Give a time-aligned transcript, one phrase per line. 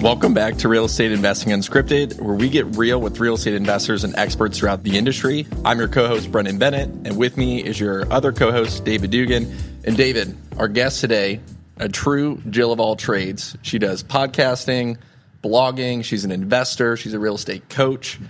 [0.00, 4.04] Welcome back to Real Estate Investing Unscripted, where we get real with real estate investors
[4.04, 5.44] and experts throughout the industry.
[5.64, 9.10] I'm your co host, Brendan Bennett, and with me is your other co host, David
[9.10, 9.52] Dugan.
[9.84, 11.40] And David, our guest today,
[11.78, 13.56] a true Jill of all trades.
[13.62, 14.98] She does podcasting,
[15.42, 18.20] blogging, she's an investor, she's a real estate coach,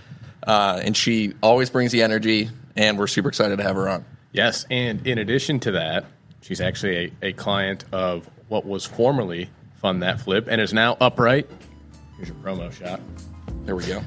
[0.47, 4.05] uh, and she always brings the energy, and we're super excited to have her on.
[4.31, 6.05] Yes, and in addition to that,
[6.41, 10.97] she's actually a, a client of what was formerly Fund That Flip and is now
[10.99, 11.49] Upright.
[12.19, 12.99] Here's your promo shot.
[13.63, 14.01] There we go.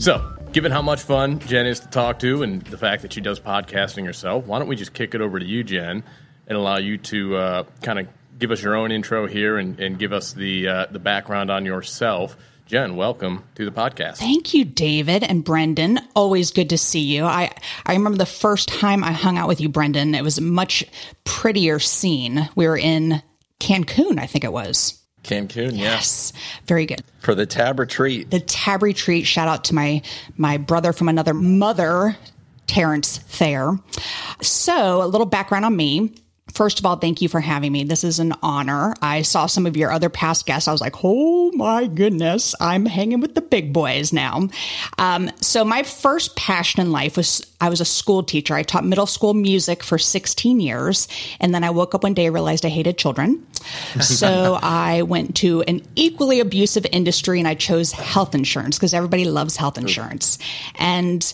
[0.00, 3.20] So, given how much fun Jen is to talk to and the fact that she
[3.20, 6.02] does podcasting herself, why don't we just kick it over to you, Jen,
[6.48, 9.96] and allow you to uh, kind of give us your own intro here and, and
[9.96, 12.36] give us the uh, the background on yourself.
[12.66, 14.16] Jen, welcome to the podcast.
[14.16, 16.00] Thank you, David and Brendan.
[16.16, 17.24] Always good to see you.
[17.24, 17.50] I,
[17.84, 20.14] I remember the first time I hung out with you, Brendan.
[20.14, 20.82] It was a much
[21.24, 22.48] prettier scene.
[22.56, 23.22] We were in
[23.60, 24.98] Cancun, I think it was.
[25.24, 26.32] Cancun, Yes.
[26.66, 27.02] Very good.
[27.20, 28.30] For the Tab Retreat.
[28.30, 29.26] The Tab Retreat.
[29.26, 30.00] Shout out to my
[30.36, 32.16] my brother from another mother,
[32.66, 33.78] Terrence Thayer.
[34.40, 36.14] So, a little background on me.
[36.52, 37.84] First of all, thank you for having me.
[37.84, 38.94] This is an honor.
[39.00, 40.68] I saw some of your other past guests.
[40.68, 44.48] I was like, oh my goodness, I'm hanging with the big boys now.
[44.98, 48.54] Um, so, my first passion in life was I was a school teacher.
[48.54, 51.08] I taught middle school music for 16 years.
[51.40, 53.46] And then I woke up one day and realized I hated children.
[54.02, 59.24] So, I went to an equally abusive industry and I chose health insurance because everybody
[59.24, 60.38] loves health insurance.
[60.74, 61.32] And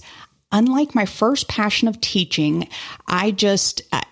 [0.53, 2.69] unlike my first passion of teaching,
[3.09, 4.03] I just, uh,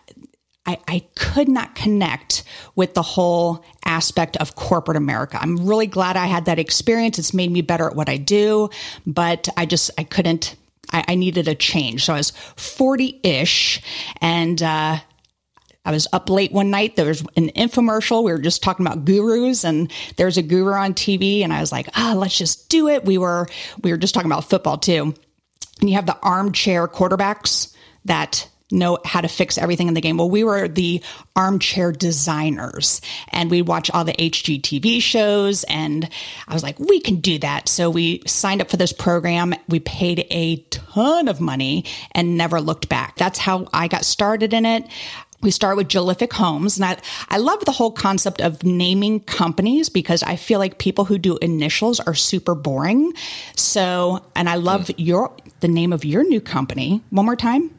[0.68, 2.44] I, I could not connect
[2.76, 5.38] with the whole aspect of corporate America.
[5.40, 7.18] I'm really glad I had that experience.
[7.18, 8.68] It's made me better at what I do,
[9.06, 10.56] but I just, I couldn't,
[10.92, 12.04] I, I needed a change.
[12.04, 13.80] So I was 40 ish
[14.20, 14.98] and, uh,
[15.86, 16.96] I was up late one night.
[16.96, 18.22] There was an infomercial.
[18.22, 21.72] We were just talking about gurus and there's a guru on TV and I was
[21.72, 23.06] like, ah, let's just do it.
[23.06, 23.48] We were,
[23.82, 25.14] we were just talking about football too.
[25.80, 30.18] And you have the armchair quarterbacks that know how to fix everything in the game.
[30.18, 31.02] Well, we were the
[31.34, 36.08] armchair designers and we watch all the HGTV shows and
[36.46, 37.68] I was like, we can do that.
[37.68, 39.54] So we signed up for this program.
[39.68, 43.16] We paid a ton of money and never looked back.
[43.16, 44.84] That's how I got started in it.
[45.40, 46.78] We start with Jolific Homes.
[46.78, 46.96] And I,
[47.28, 51.36] I love the whole concept of naming companies because I feel like people who do
[51.38, 53.12] initials are super boring.
[53.54, 54.94] So, and I love mm.
[54.98, 57.02] your, the name of your new company.
[57.10, 57.70] One more time.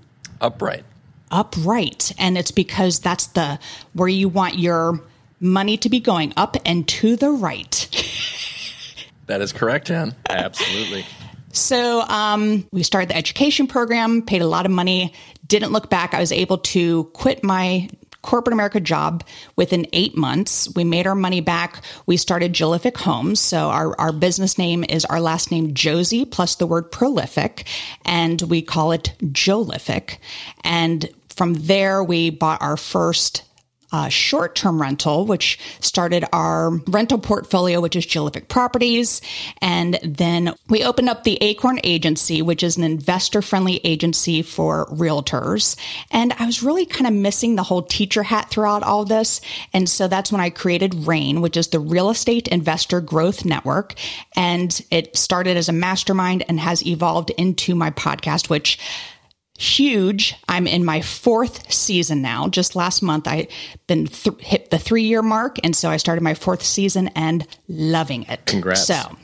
[0.42, 0.86] Upright.
[1.32, 2.14] Upright.
[2.18, 3.60] And it's because that's the
[3.94, 5.00] where you want your
[5.40, 7.88] money to be going up and to the right.
[9.28, 10.16] that is correct, Jen.
[10.30, 11.06] Absolutely.
[11.52, 15.14] So um, we started the education program, paid a lot of money,
[15.48, 16.14] didn't look back.
[16.14, 17.90] I was able to quit my
[18.22, 19.24] corporate America job
[19.56, 20.74] within eight months.
[20.76, 21.82] We made our money back.
[22.06, 23.40] We started Jolific Homes.
[23.40, 27.66] So our, our business name is our last name Josey plus the word prolific,
[28.06, 30.18] and we call it Jolific.
[30.64, 33.44] And from there, we bought our first
[33.92, 39.22] uh, short term rental, which started our rental portfolio, which is Jolific Properties.
[39.62, 44.86] And then we opened up the Acorn Agency, which is an investor friendly agency for
[44.88, 45.76] realtors.
[46.12, 49.42] And I was really kind of missing the whole teacher hat throughout all this.
[49.74, 53.96] And so that's when I created REIGN, which is the Real Estate Investor Growth Network.
[54.36, 58.78] And it started as a mastermind and has evolved into my podcast, which
[59.60, 60.36] huge.
[60.48, 62.48] I'm in my fourth season now.
[62.48, 63.48] Just last month, I
[63.88, 67.46] been th- hit the three year mark, and so I started my fourth season and
[67.68, 68.46] loving it.
[68.46, 68.86] Congrats!
[68.86, 69.18] So.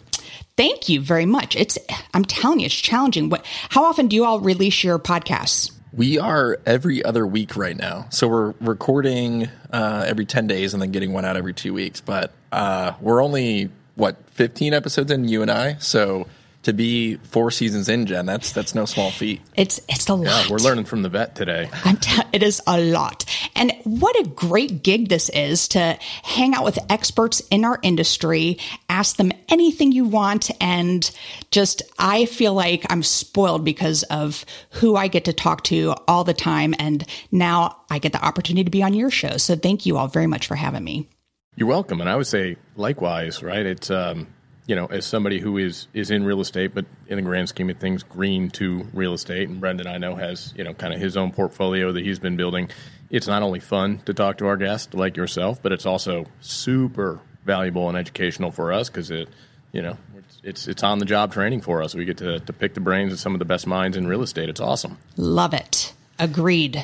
[0.58, 1.58] Thank you very much.
[1.58, 1.78] It's
[2.14, 3.30] I'm telling you, it's challenging.
[3.30, 3.46] What?
[3.68, 5.72] How often do you all release your podcasts?
[5.92, 8.08] We are every other week right now.
[8.10, 12.02] So we're recording uh, every 10 days and then getting one out every two weeks.
[12.02, 15.78] But uh, we're only, what, 15 episodes in, you and I?
[15.78, 16.28] So
[16.66, 19.42] to be four seasons in, Jen, that's that's no small feat.
[19.56, 20.26] It's it's a lot.
[20.26, 21.70] Yeah, we're learning from the vet today.
[22.02, 23.26] T- it is a lot,
[23.56, 28.58] and what a great gig this is to hang out with experts in our industry,
[28.90, 31.10] ask them anything you want, and
[31.52, 36.24] just I feel like I'm spoiled because of who I get to talk to all
[36.24, 39.38] the time, and now I get the opportunity to be on your show.
[39.38, 41.08] So thank you all very much for having me.
[41.56, 43.44] You're welcome, and I would say likewise.
[43.44, 43.66] Right?
[43.66, 44.28] It's um,
[44.68, 47.70] you know, as somebody who is is in real estate, but in the grand scheme
[47.70, 51.00] of things, green to real estate, and Brendan I know has you know kind of
[51.00, 52.70] his own portfolio that he's been building.
[53.10, 57.20] It's not only fun to talk to our guests like yourself, but it's also super
[57.46, 59.30] valuable and educational for us because it,
[59.72, 61.94] you know, it's, it's it's on the job training for us.
[61.94, 64.24] We get to to pick the brains of some of the best minds in real
[64.24, 64.50] estate.
[64.50, 64.98] It's awesome.
[65.16, 65.94] Love it.
[66.18, 66.84] Agreed.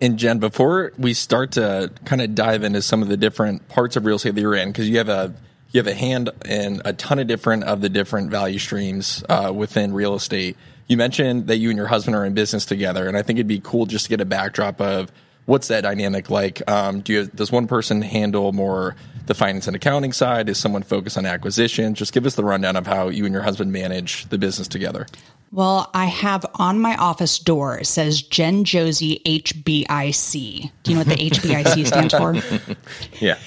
[0.00, 3.94] And Jen, before we start to kind of dive into some of the different parts
[3.96, 5.32] of real estate that you're in, because you have a
[5.74, 9.52] you have a hand in a ton of different of the different value streams uh,
[9.54, 10.56] within real estate.
[10.86, 13.48] You mentioned that you and your husband are in business together, and I think it'd
[13.48, 15.10] be cool just to get a backdrop of
[15.46, 16.62] what's that dynamic like.
[16.70, 18.94] Um, do you, does one person handle more
[19.26, 20.48] the finance and accounting side?
[20.48, 21.94] Is someone focused on acquisition?
[21.94, 25.06] Just give us the rundown of how you and your husband manage the business together.
[25.50, 30.70] Well, I have on my office door it says Jen Josey HBIC.
[30.84, 32.76] Do you know what the HBIC stands for?
[33.20, 33.38] Yeah.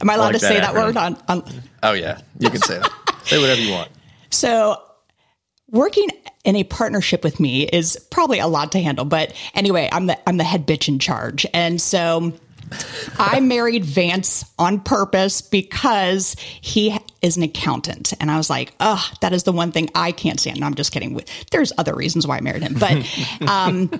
[0.00, 1.44] Am I allowed like to say that that word on, on
[1.82, 2.92] Oh yeah, you can say that.
[3.24, 3.90] Say whatever you want.
[4.30, 4.80] So,
[5.68, 6.08] working
[6.44, 9.04] in a partnership with me is probably a lot to handle.
[9.04, 12.32] But anyway, I'm the I'm the head bitch in charge, and so
[13.18, 19.16] I married Vance on purpose because he is an accountant, and I was like, "Ugh,
[19.22, 21.20] that is the one thing I can't stand." No, I'm just kidding.
[21.50, 22.96] There's other reasons why I married him, but.
[23.48, 23.90] Um,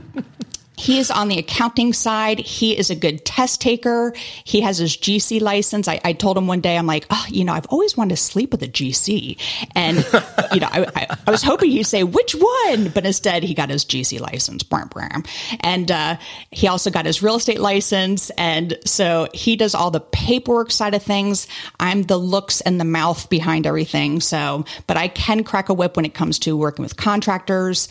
[0.76, 2.38] he is on the accounting side.
[2.38, 4.12] He is a good test taker.
[4.44, 5.88] He has his GC license.
[5.88, 8.22] I, I told him one day, I'm like, oh, you know, I've always wanted to
[8.22, 9.38] sleep with a GC.
[9.74, 9.96] And,
[10.52, 12.88] you know, I, I, I was hoping he'd say, which one?
[12.90, 14.62] But instead, he got his GC license.
[14.62, 15.24] Bram, bram.
[15.60, 16.18] And uh,
[16.50, 18.30] he also got his real estate license.
[18.36, 21.48] And so he does all the paperwork side of things.
[21.80, 24.20] I'm the looks and the mouth behind everything.
[24.20, 27.88] So, but I can crack a whip when it comes to working with contractors,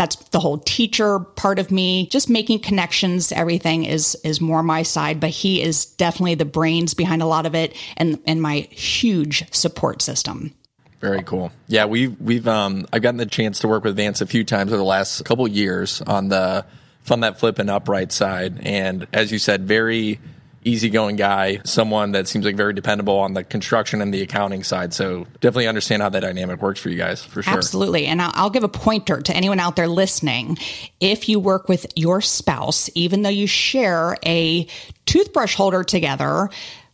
[0.00, 2.06] that's the whole teacher part of me.
[2.06, 6.94] Just making connections everything is is more my side but he is definitely the brains
[6.94, 10.54] behind a lot of it and and my huge support system.
[11.00, 11.52] Very cool.
[11.66, 14.70] Yeah, we've we've um I've gotten the chance to work with Vance a few times
[14.70, 16.64] over the last couple years on the
[17.02, 20.18] fund that flip and upright side, and as you said, very
[20.64, 24.92] easygoing guy, someone that seems like very dependable on the construction and the accounting side.
[24.92, 27.54] So definitely understand how that dynamic works for you guys for sure.
[27.54, 28.06] Absolutely.
[28.06, 30.58] And I'll, give a pointer to anyone out there listening.
[30.98, 34.66] If you work with your spouse, even though you share a
[35.06, 36.50] toothbrush holder together,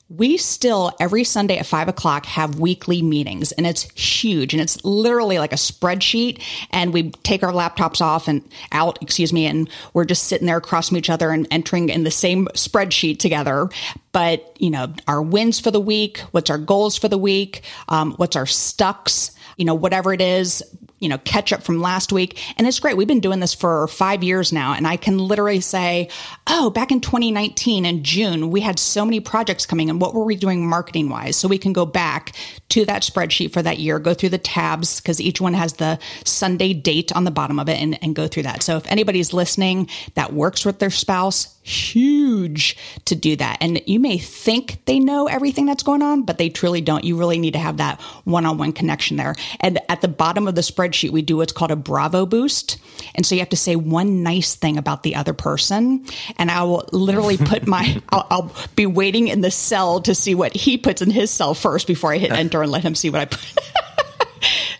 [0.08, 4.84] we still every Sunday at five o'clock have weekly meetings and it's huge and it's
[4.84, 9.68] literally like a spreadsheet and we take our laptops off and out, excuse me, and
[9.94, 13.68] we're just sitting there across from each other and entering in the same spreadsheet together.
[14.12, 18.12] But, you know, our wins for the week, what's our goals for the week, um,
[18.12, 20.62] what's our stucks, you know, whatever it is,
[20.98, 22.40] you know, catch up from last week.
[22.56, 22.96] And it's great.
[22.96, 24.72] We've been doing this for five years now.
[24.72, 26.08] And I can literally say,
[26.46, 30.24] oh, back in 2019 in June, we had so many projects coming and what were
[30.24, 31.36] we doing marketing wise?
[31.36, 32.34] So we can go back
[32.70, 35.98] to that spreadsheet for that year, go through the tabs because each one has the
[36.24, 38.62] Sunday date on the bottom of it and, and go through that.
[38.62, 42.76] So if anybody's listening that works with their spouse, huge
[43.06, 43.58] to do that.
[43.60, 47.04] And you may think they know everything that's going on, but they truly don't.
[47.04, 49.34] You really need to have that one on one connection there.
[49.60, 52.78] And at the bottom of the spreadsheet, we do what's called a Bravo boost.
[53.14, 56.04] And so you have to say one nice thing about the other person.
[56.36, 60.34] And I will literally put my, I'll, I'll be waiting in the cell to see
[60.34, 63.10] what he puts in his cell first before I hit enter and let him see
[63.10, 63.40] what I put.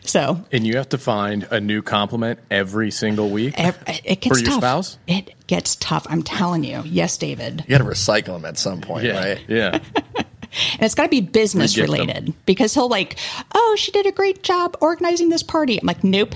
[0.04, 4.38] So, and you have to find a new compliment every single week every, it gets
[4.38, 4.60] for your tough.
[4.60, 4.98] spouse.
[5.08, 6.06] It gets tough.
[6.08, 6.82] I'm telling you.
[6.84, 7.64] Yes, David.
[7.66, 9.40] You got to recycle them at some point, Yeah, right?
[9.48, 9.80] yeah.
[10.72, 13.18] And it's got to be business related because he'll like,
[13.54, 15.78] oh, she did a great job organizing this party.
[15.80, 16.34] I'm like, nope,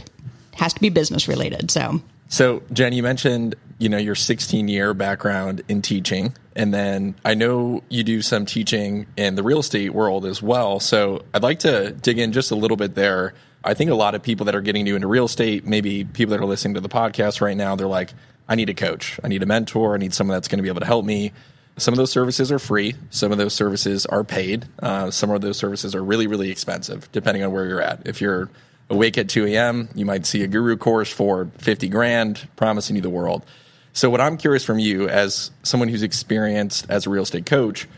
[0.55, 1.70] has to be business related.
[1.70, 7.15] So, So, Jen, you mentioned you know your 16 year background in teaching, and then
[7.24, 10.81] I know you do some teaching in the real estate world as well.
[10.81, 13.34] So, I'd like to dig in just a little bit there.
[13.62, 16.31] I think a lot of people that are getting new into real estate, maybe people
[16.31, 18.15] that are listening to the podcast right now, they're like,
[18.48, 20.69] I need a coach, I need a mentor, I need someone that's going to be
[20.69, 21.32] able to help me.
[21.81, 22.94] Some of those services are free.
[23.08, 24.67] Some of those services are paid.
[24.82, 28.06] Uh, some of those services are really, really expensive, depending on where you're at.
[28.06, 28.51] If you're
[28.91, 33.03] awake at 2 a.m., you might see a guru course for 50 grand, promising you
[33.03, 33.46] the world.
[33.94, 37.89] So, what I'm curious from you, as someone who's experienced as a real estate coach,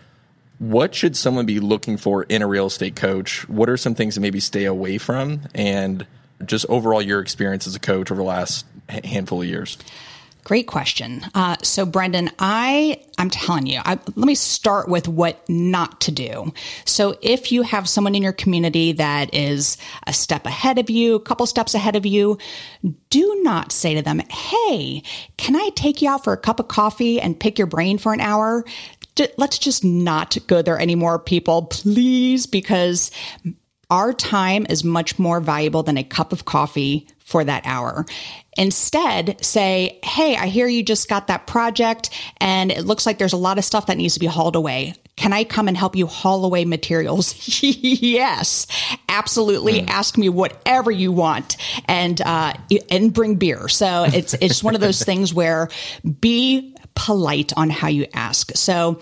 [0.60, 3.48] what should someone be looking for in a real estate coach?
[3.48, 5.40] What are some things to maybe stay away from?
[5.56, 6.06] And
[6.44, 9.76] just overall, your experience as a coach over the last handful of years.
[10.44, 11.24] Great question.
[11.34, 16.10] Uh, so, Brendan, I I'm telling you, I, let me start with what not to
[16.10, 16.52] do.
[16.84, 19.76] So, if you have someone in your community that is
[20.08, 22.38] a step ahead of you, a couple steps ahead of you,
[23.10, 25.04] do not say to them, "Hey,
[25.36, 28.12] can I take you out for a cup of coffee and pick your brain for
[28.12, 28.64] an hour?"
[29.14, 33.12] D- Let's just not go there anymore, people, please, because
[33.90, 38.04] our time is much more valuable than a cup of coffee for that hour.
[38.58, 43.32] Instead, say, Hey, I hear you just got that project and it looks like there's
[43.32, 44.94] a lot of stuff that needs to be hauled away.
[45.16, 47.62] Can I come and help you haul away materials?
[47.62, 48.66] yes,
[49.08, 49.80] absolutely.
[49.82, 52.52] Ask me whatever you want and, uh,
[52.90, 53.68] and bring beer.
[53.68, 55.70] So it's, it's one of those things where
[56.20, 58.52] be polite on how you ask.
[58.56, 59.00] So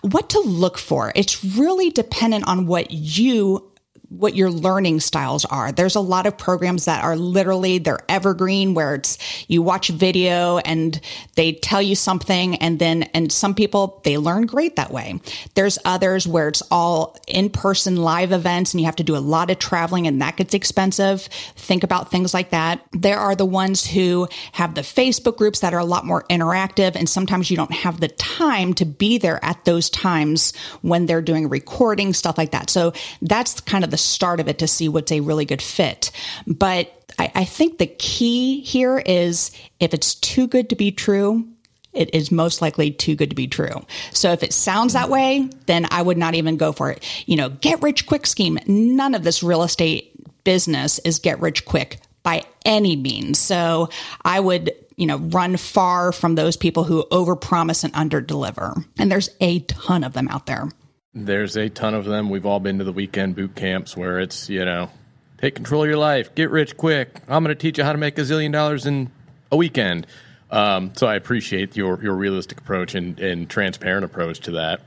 [0.00, 1.12] what to look for?
[1.14, 3.70] It's really dependent on what you
[4.08, 5.72] what your learning styles are.
[5.72, 10.58] There's a lot of programs that are literally they're evergreen where it's you watch video
[10.58, 11.00] and
[11.34, 15.20] they tell you something and then and some people they learn great that way.
[15.54, 19.50] There's others where it's all in-person live events and you have to do a lot
[19.50, 21.22] of traveling and that gets expensive.
[21.56, 22.86] Think about things like that.
[22.92, 26.94] There are the ones who have the Facebook groups that are a lot more interactive
[26.94, 31.22] and sometimes you don't have the time to be there at those times when they're
[31.22, 32.70] doing recording stuff like that.
[32.70, 35.62] So that's kind of the the start of it to see what's a really good
[35.62, 36.10] fit.
[36.46, 41.48] But I, I think the key here is if it's too good to be true,
[41.94, 43.86] it is most likely too good to be true.
[44.12, 47.02] So if it sounds that way, then I would not even go for it.
[47.24, 48.58] You know, get rich quick scheme.
[48.66, 50.12] None of this real estate
[50.44, 53.38] business is get rich quick by any means.
[53.38, 53.88] So
[54.22, 58.84] I would, you know, run far from those people who overpromise and underdeliver.
[58.98, 60.68] And there's a ton of them out there.
[61.18, 62.28] There's a ton of them.
[62.28, 64.90] We've all been to the weekend boot camps where it's, you know,
[65.38, 67.22] take control of your life, get rich quick.
[67.26, 69.10] I'm going to teach you how to make a zillion dollars in
[69.50, 70.06] a weekend.
[70.50, 74.82] Um, so I appreciate your your realistic approach and, and transparent approach to that.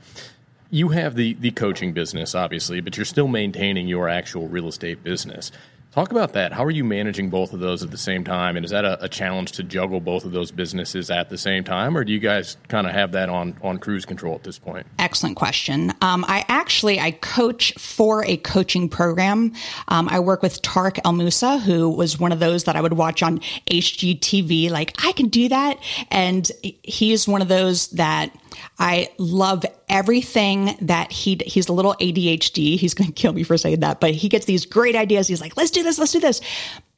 [0.70, 5.02] You have the the coaching business, obviously, but you're still maintaining your actual real estate
[5.02, 5.50] business.
[5.92, 6.52] Talk about that.
[6.52, 8.56] How are you managing both of those at the same time?
[8.56, 11.64] And is that a, a challenge to juggle both of those businesses at the same
[11.64, 14.56] time, or do you guys kind of have that on on cruise control at this
[14.56, 14.86] point?
[15.00, 15.92] Excellent question.
[16.00, 19.52] Um, I actually I coach for a coaching program.
[19.88, 22.92] Um, I work with Tarek El Moussa, who was one of those that I would
[22.92, 24.70] watch on HGTV.
[24.70, 25.76] Like I can do that,
[26.12, 28.30] and he's one of those that
[28.78, 32.78] I love everything that he he's a little ADHD.
[32.78, 35.28] He's going to kill me for saying that, but he gets these great ideas.
[35.28, 36.40] He's like, "Let's do this, let's do this."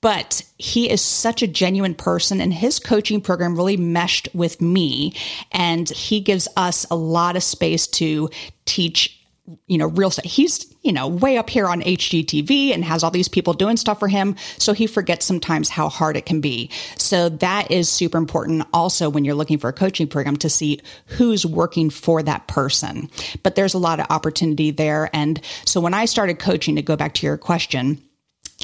[0.00, 5.14] But he is such a genuine person and his coaching program really meshed with me
[5.52, 8.28] and he gives us a lot of space to
[8.64, 9.21] teach
[9.66, 10.26] you know, real estate.
[10.26, 13.98] He's, you know, way up here on HGTV and has all these people doing stuff
[13.98, 14.36] for him.
[14.58, 16.70] So he forgets sometimes how hard it can be.
[16.96, 20.80] So that is super important also when you're looking for a coaching program to see
[21.06, 23.10] who's working for that person.
[23.42, 25.10] But there's a lot of opportunity there.
[25.12, 28.02] And so when I started coaching, to go back to your question,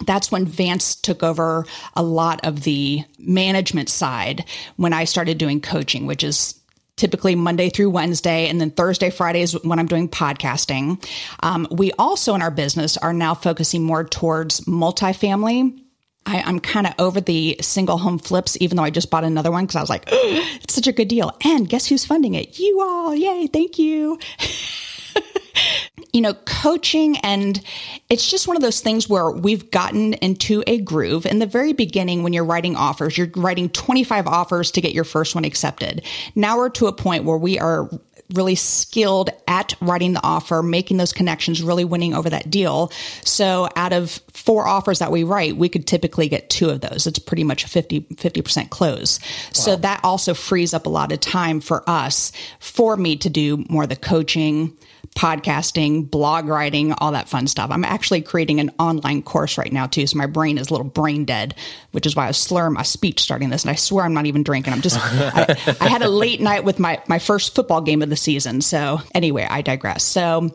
[0.06, 4.44] that's when Vance took over a lot of the management side
[4.76, 6.57] when I started doing coaching, which is
[6.98, 11.02] typically Monday through Wednesday, and then Thursday, Friday is when I'm doing podcasting.
[11.42, 15.80] Um, we also in our business are now focusing more towards multifamily.
[16.26, 19.50] I, am kind of over the single home flips, even though I just bought another
[19.50, 21.34] one because I was like, it's such a good deal.
[21.42, 22.58] And guess who's funding it?
[22.58, 23.14] You all.
[23.14, 23.46] Yay.
[23.46, 24.18] Thank you.
[26.12, 27.62] you know, coaching and
[28.08, 31.26] it's just one of those things where we've gotten into a groove.
[31.26, 35.04] In the very beginning, when you're writing offers, you're writing 25 offers to get your
[35.04, 36.04] first one accepted.
[36.34, 37.90] Now we're to a point where we are
[38.34, 42.92] really skilled at writing the offer, making those connections, really winning over that deal.
[43.24, 47.06] So out of four offers that we write, we could typically get two of those.
[47.06, 49.18] It's pretty much a 50, 50% close.
[49.20, 49.52] Wow.
[49.52, 53.64] So that also frees up a lot of time for us, for me to do
[53.68, 54.76] more of the coaching,
[55.14, 57.70] podcasting, blog writing, all that fun stuff.
[57.70, 60.06] I'm actually creating an online course right now too.
[60.06, 61.54] So my brain is a little brain dead,
[61.90, 63.64] which is why I slur my speech starting this.
[63.64, 64.72] And I swear I'm not even drinking.
[64.72, 68.10] I'm just, I, I had a late night with my, my first football game of
[68.10, 68.60] the season.
[68.60, 70.04] So anyway, I digress.
[70.04, 70.50] So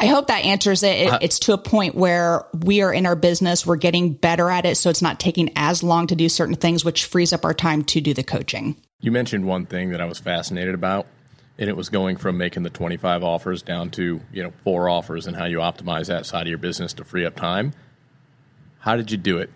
[0.00, 0.98] I hope that answers it.
[0.98, 1.12] it.
[1.12, 4.64] Uh, it's to a point where we are in our business, we're getting better at
[4.64, 4.76] it.
[4.76, 7.84] So it's not taking as long to do certain things, which frees up our time
[7.84, 8.76] to do the coaching.
[9.00, 11.06] You mentioned one thing that I was fascinated about
[11.62, 15.28] and it was going from making the 25 offers down to you know four offers
[15.28, 17.72] and how you optimize that side of your business to free up time
[18.80, 19.48] how did you do it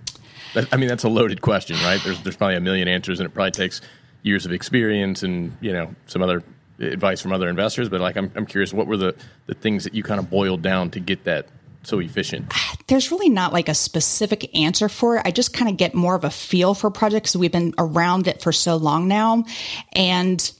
[0.72, 3.34] i mean that's a loaded question right there's, there's probably a million answers and it
[3.34, 3.80] probably takes
[4.22, 6.44] years of experience and you know some other
[6.78, 9.94] advice from other investors but like i'm, I'm curious what were the, the things that
[9.94, 11.48] you kind of boiled down to get that
[11.82, 12.52] so efficient?
[12.88, 15.22] There's really not like a specific answer for it.
[15.24, 17.36] I just kind of get more of a feel for projects.
[17.36, 19.44] We've been around it for so long now.
[19.92, 20.50] And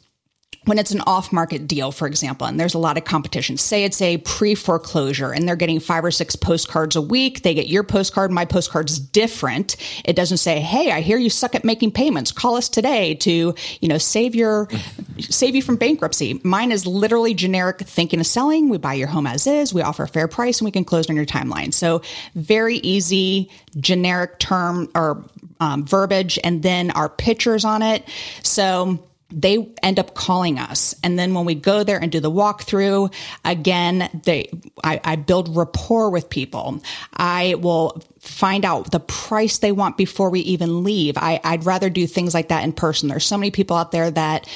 [0.67, 3.85] when it's an off market deal, for example, and there's a lot of competition, say
[3.85, 7.43] it's a pre foreclosure and they're getting five or six postcards a week.
[7.43, 8.31] They get your postcard.
[8.31, 9.77] My postcard's different.
[10.05, 12.33] It doesn't say, Hey, I hear you suck at making payments.
[12.33, 14.69] Call us today to, you know, save your,
[15.21, 16.41] save you from bankruptcy.
[16.43, 18.69] Mine is literally generic thinking of selling.
[18.69, 19.73] We buy your home as is.
[19.73, 21.73] We offer a fair price and we can close on your timeline.
[21.73, 22.03] So
[22.35, 25.25] very easy, generic term or
[25.61, 28.05] um, verbiage and then our pictures on it.
[28.43, 28.99] So,
[29.31, 30.95] they end up calling us.
[31.03, 33.13] And then when we go there and do the walkthrough,
[33.45, 34.51] again, they,
[34.85, 36.83] I, I build rapport with people.
[37.13, 41.17] I will find out the price they want before we even leave.
[41.17, 43.09] I, would rather do things like that in person.
[43.09, 44.49] There's so many people out there that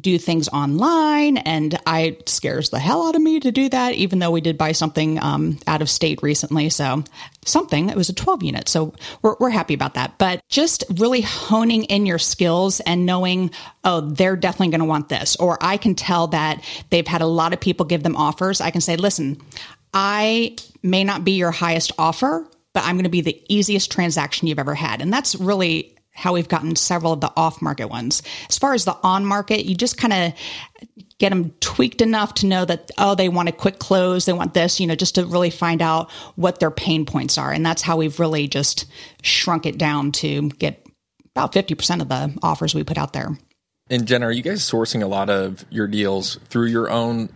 [0.00, 4.18] do things online and I scares the hell out of me to do that, even
[4.18, 6.68] though we did buy something um, out of state recently.
[6.68, 7.04] So
[7.44, 8.68] something, it was a 12 unit.
[8.68, 10.18] So we're, we're happy about that.
[10.18, 13.50] But just really honing in your skills and knowing,
[13.84, 15.36] oh, they're definitely going to want this.
[15.36, 18.60] Or I can tell that they've had a lot of people give them offers.
[18.60, 19.40] I can say, listen,
[19.94, 24.48] I may not be your highest offer, but I'm going to be the easiest transaction
[24.48, 25.00] you've ever had.
[25.00, 28.22] And that's really how we've gotten several of the off market ones.
[28.48, 30.32] As far as the on market, you just kind of
[31.18, 34.54] get them tweaked enough to know that, oh, they want a quick close, they want
[34.54, 37.52] this, you know, just to really find out what their pain points are.
[37.52, 38.86] And that's how we've really just
[39.22, 40.86] shrunk it down to get
[41.34, 43.38] about 50% of the offers we put out there.
[43.88, 47.30] And Jen, are you guys sourcing a lot of your deals through your own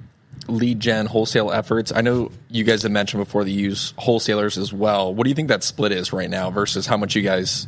[0.49, 1.93] lead gen wholesale efforts?
[1.93, 5.15] I know you guys have mentioned before that you use wholesalers as well.
[5.15, 7.67] What do you think that split is right now versus how much you guys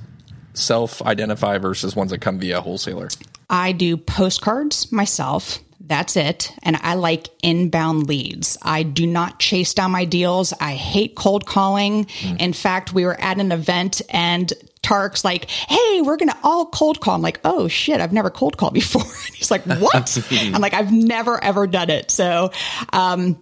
[0.54, 3.08] self identify versus ones that come via wholesaler?
[3.50, 5.60] I do postcards myself.
[5.80, 6.52] That's it.
[6.62, 8.58] And I like inbound leads.
[8.60, 10.52] I do not chase down my deals.
[10.60, 12.04] I hate cold calling.
[12.04, 12.40] Mm.
[12.40, 16.66] In fact, we were at an event and Tarek's like, Hey, we're going to all
[16.66, 17.14] cold call.
[17.14, 19.02] I'm like, Oh shit, I've never cold called before.
[19.34, 20.18] he's like, What?
[20.30, 22.10] I'm like, I've never ever done it.
[22.10, 22.52] So,
[22.92, 23.38] um,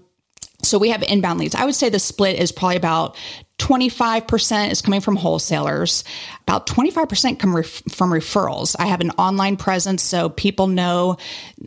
[0.66, 1.54] so we have inbound leads.
[1.54, 3.16] I would say the split is probably about
[3.58, 6.04] 25% is coming from wholesalers.
[6.42, 8.76] About 25% come ref- from referrals.
[8.78, 11.16] I have an online presence, so people know,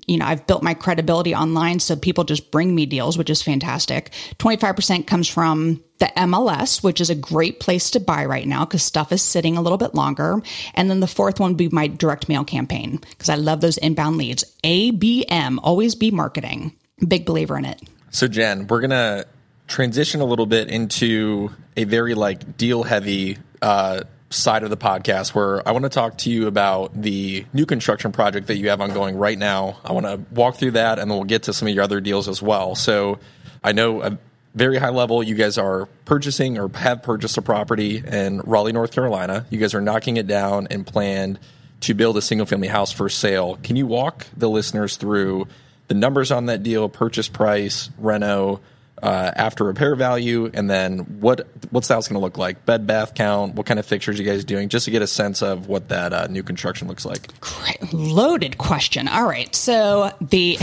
[0.05, 3.41] you know, I've built my credibility online, so people just bring me deals, which is
[3.41, 4.11] fantastic.
[4.37, 8.83] 25% comes from the MLS, which is a great place to buy right now because
[8.83, 10.41] stuff is sitting a little bit longer.
[10.75, 13.79] And then the fourth one would be my direct mail campaign because I love those
[13.79, 14.45] inbound leads.
[14.63, 16.75] ABM, always be marketing.
[17.05, 17.81] Big believer in it.
[18.11, 19.27] So, Jen, we're going to
[19.67, 24.01] transition a little bit into a very like deal heavy uh,
[24.31, 28.11] side of the podcast where I want to talk to you about the new construction
[28.11, 29.77] project that you have ongoing right now.
[29.83, 32.01] I want to walk through that and then we'll get to some of your other
[32.01, 32.75] deals as well.
[32.75, 33.19] So,
[33.63, 34.17] I know a
[34.55, 38.91] very high level, you guys are purchasing or have purchased a property in Raleigh, North
[38.91, 39.45] Carolina.
[39.49, 41.39] You guys are knocking it down and planned
[41.81, 43.59] to build a single family house for sale.
[43.63, 45.47] Can you walk the listeners through
[45.89, 48.61] the numbers on that deal, purchase price, reno,
[49.01, 52.65] uh, after repair value, and then what what's that going to look like?
[52.65, 53.55] Bed bath count.
[53.55, 54.69] What kind of fixtures you guys doing?
[54.69, 57.27] Just to get a sense of what that uh, new construction looks like.
[57.39, 59.07] Great, loaded question.
[59.07, 60.57] All right, so the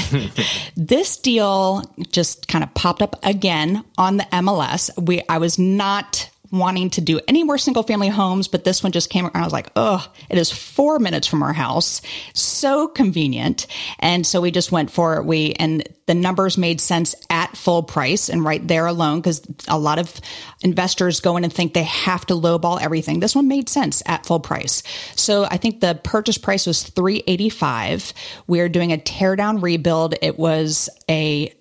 [0.77, 4.91] this deal just kind of popped up again on the MLS.
[5.03, 8.93] We I was not wanting to do any more single family homes, but this one
[8.93, 9.37] just came around.
[9.37, 12.03] I was like, oh, it is four minutes from our house.
[12.35, 13.67] So convenient.
[13.99, 15.25] And so we just went for it.
[15.25, 19.79] We, and the numbers made sense at full price and right there alone, because a
[19.79, 20.21] lot of
[20.63, 23.21] investors go in and think they have to lowball everything.
[23.21, 24.83] This one made sense at full price.
[25.17, 28.13] So I think the purchase price was 385.
[28.47, 30.15] We are doing a tear down rebuild.
[30.23, 31.53] It was a,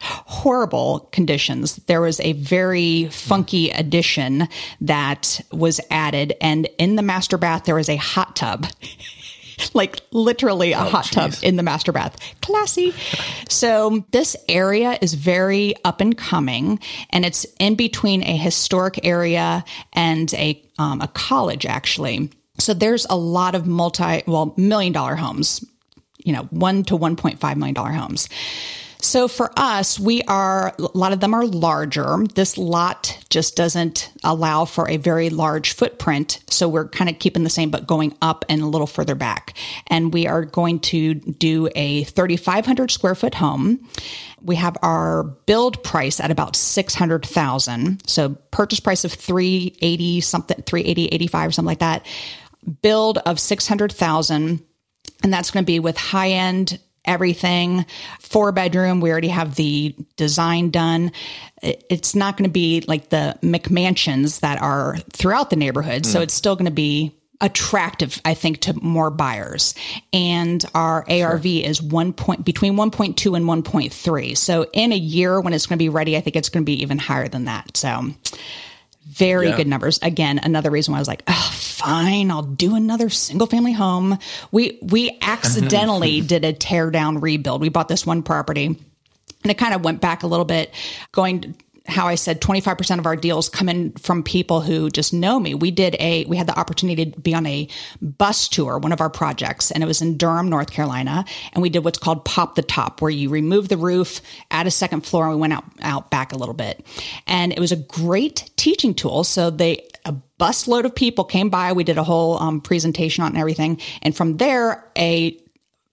[0.00, 1.76] horrible conditions.
[1.86, 4.48] There was a very funky addition
[4.80, 8.66] that was added, and in the master bath, there was a hot tub.
[9.74, 11.14] like literally a oh, hot geez.
[11.14, 12.16] tub in the master bath.
[12.40, 12.94] Classy.
[13.48, 16.78] So this area is very up and coming
[17.10, 22.30] and it's in between a historic area and a, um, a college actually.
[22.58, 25.64] So there's a lot of multi, well, million dollar homes,
[26.24, 28.28] you know, one to $1.5 million homes.
[29.02, 32.24] So for us, we are, a lot of them are larger.
[32.34, 36.40] This lot just doesn't allow for a very large footprint.
[36.50, 39.56] So we're kind of keeping the same, but going up and a little further back.
[39.86, 43.88] And we are going to do a 3,500 square foot home.
[44.42, 48.08] We have our build price at about 600,000.
[48.08, 52.06] So purchase price of 380 something, 380, 85 something like that.
[52.82, 54.62] Build of 600,000.
[55.22, 57.86] And that's going to be with high end everything.
[58.20, 61.12] Four bedroom, we already have the design done.
[61.62, 66.02] It's not going to be like the McMansions that are throughout the neighborhood.
[66.02, 66.06] Mm.
[66.06, 69.74] So it's still going to be attractive, I think, to more buyers.
[70.12, 71.64] And our ARV sure.
[71.64, 74.36] is one point between 1.2 and 1.3.
[74.36, 76.66] So in a year when it's going to be ready, I think it's going to
[76.66, 77.76] be even higher than that.
[77.76, 78.10] So
[79.10, 79.56] very yeah.
[79.56, 79.98] good numbers.
[80.02, 84.18] Again, another reason why I was like, oh, fine, I'll do another single family home.
[84.52, 87.60] We we accidentally did a tear down rebuild.
[87.60, 88.66] We bought this one property
[89.42, 90.72] and it kind of went back a little bit
[91.12, 91.54] going
[91.90, 95.54] how I said 25% of our deals come in from people who just know me.
[95.54, 97.68] We did a, we had the opportunity to be on a
[98.00, 101.24] bus tour, one of our projects, and it was in Durham, North Carolina.
[101.52, 104.70] And we did what's called pop the top, where you remove the roof, add a
[104.70, 106.84] second floor, and we went out, out back a little bit.
[107.26, 109.24] And it was a great teaching tool.
[109.24, 111.72] So they, a busload of people came by.
[111.72, 113.80] We did a whole um, presentation on everything.
[114.02, 115.38] And from there, a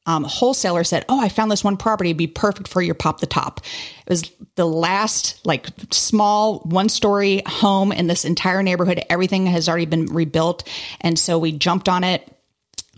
[0.08, 2.10] um, wholesaler said, Oh, I found this one property.
[2.10, 3.60] It'd be perfect for your pop the top.
[3.60, 9.04] It was the last, like, small one story home in this entire neighborhood.
[9.10, 10.68] Everything has already been rebuilt.
[11.02, 12.34] And so we jumped on it.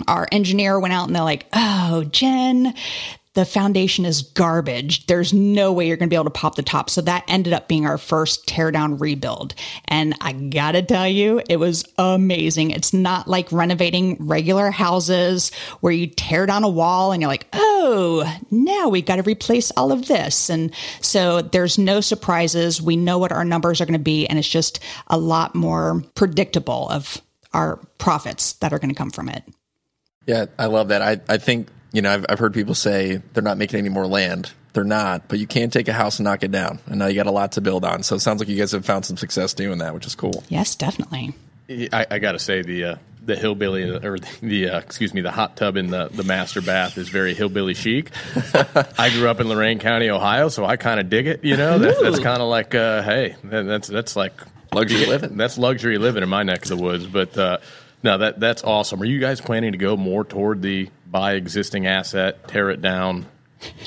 [0.07, 2.73] Our engineer went out and they're like, Oh, Jen,
[3.35, 5.05] the foundation is garbage.
[5.05, 6.89] There's no way you're going to be able to pop the top.
[6.89, 9.53] So that ended up being our first tear down rebuild.
[9.85, 12.71] And I got to tell you, it was amazing.
[12.71, 17.47] It's not like renovating regular houses where you tear down a wall and you're like,
[17.53, 20.49] oh, now we got to replace all of this.
[20.49, 22.81] And so there's no surprises.
[22.81, 24.25] We know what our numbers are going to be.
[24.25, 27.21] And it's just a lot more predictable of
[27.53, 29.43] our profits that are going to come from it.
[30.25, 31.01] Yeah, I love that.
[31.01, 34.07] I, I think you know, I've, I've heard people say they're not making any more
[34.07, 34.51] land.
[34.73, 36.79] They're not, but you can't take a house and knock it down.
[36.85, 38.03] And now you got a lot to build on.
[38.03, 40.43] So it sounds like you guys have found some success doing that, which is cool.
[40.47, 41.33] Yes, definitely.
[41.69, 45.31] I, I got to say the uh, the hillbilly or the uh, excuse me the
[45.31, 48.09] hot tub in the the master bath is very hillbilly chic.
[48.97, 51.43] I grew up in Lorain County, Ohio, so I kind of dig it.
[51.43, 54.33] You know, that, that's kind of like uh, hey, that's that's like
[54.73, 55.37] luxury living.
[55.37, 57.05] That's luxury living in my neck of the woods.
[57.05, 57.57] But uh,
[58.03, 59.01] no, that that's awesome.
[59.01, 63.25] Are you guys planning to go more toward the buy existing asset, tear it down,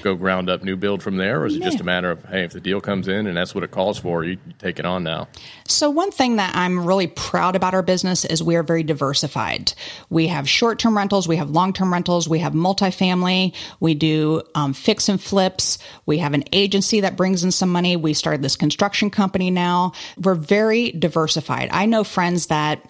[0.03, 2.44] go ground up new build from there, or is it just a matter of hey,
[2.44, 5.03] if the deal comes in and that's what it calls for, you, take it on
[5.03, 5.29] now?
[5.66, 9.72] So one thing that I'm really proud about our business is we are very diversified.
[10.11, 15.09] We have short-term rentals, we have long-term rentals, we have multifamily, we do um, fix
[15.09, 17.96] and flips, we have an agency that brings in some money.
[17.96, 19.92] We started this construction company now.
[20.18, 21.70] We're very diversified.
[21.72, 22.87] I know friends that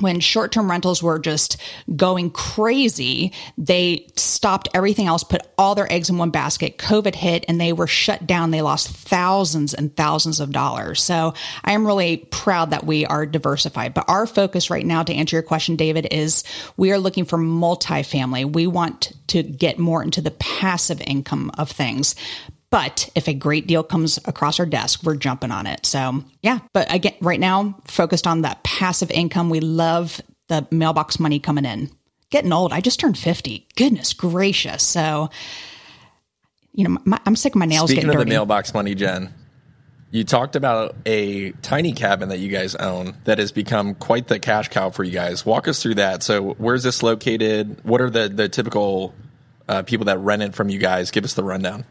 [0.00, 1.58] when short term rentals were just
[1.94, 6.78] going crazy, they stopped everything else, put all their eggs in one basket.
[6.78, 8.50] COVID hit and they were shut down.
[8.50, 11.02] They lost thousands and thousands of dollars.
[11.02, 13.92] So I am really proud that we are diversified.
[13.92, 16.42] But our focus right now, to answer your question, David, is
[16.78, 18.50] we are looking for multifamily.
[18.50, 22.14] We want to get more into the passive income of things.
[22.72, 25.84] But if a great deal comes across our desk, we're jumping on it.
[25.84, 29.50] So yeah, but again, right now focused on that passive income.
[29.50, 31.90] We love the mailbox money coming in.
[32.30, 32.72] Getting old.
[32.72, 33.68] I just turned 50.
[33.76, 34.82] Goodness gracious.
[34.82, 35.28] So,
[36.72, 39.34] you know, my, I'm sick of my nails Speaking getting of the mailbox money, Jen,
[40.10, 44.38] you talked about a tiny cabin that you guys own that has become quite the
[44.38, 45.44] cash cow for you guys.
[45.44, 46.22] Walk us through that.
[46.22, 47.84] So, where's this located?
[47.84, 49.14] What are the the typical
[49.68, 51.10] uh, people that rent it from you guys?
[51.10, 51.84] Give us the rundown.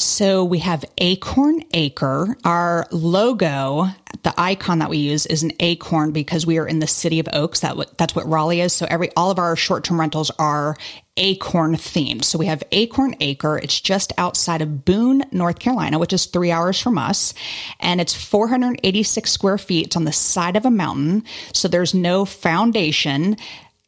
[0.00, 2.36] So we have Acorn Acre.
[2.44, 3.88] Our logo,
[4.22, 7.28] the icon that we use is an acorn because we are in the city of
[7.32, 7.60] Oaks.
[7.60, 8.72] That that's what Raleigh is.
[8.72, 10.76] So every all of our short-term rentals are
[11.16, 12.22] acorn themed.
[12.22, 13.58] So we have Acorn Acre.
[13.58, 17.34] It's just outside of Boone, North Carolina, which is three hours from us.
[17.80, 19.86] And it's 486 square feet.
[19.86, 21.24] It's on the side of a mountain.
[21.52, 23.36] So there's no foundation.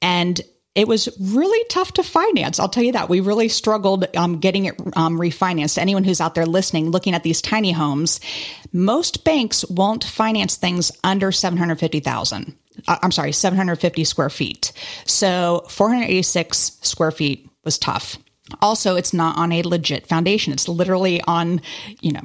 [0.02, 0.40] And
[0.74, 2.60] it was really tough to finance.
[2.60, 3.08] I'll tell you that.
[3.08, 5.78] We really struggled um, getting it um, refinanced.
[5.78, 8.20] Anyone who's out there listening, looking at these tiny homes,
[8.72, 12.56] most banks won't finance things under 750,000.
[12.86, 14.72] Uh, I'm sorry, 750 square feet.
[15.06, 18.16] So 486 square feet was tough.
[18.62, 20.52] Also, it's not on a legit foundation.
[20.52, 21.60] It's literally on,
[22.00, 22.22] you know,